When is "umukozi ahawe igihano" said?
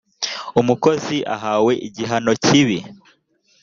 0.61-2.31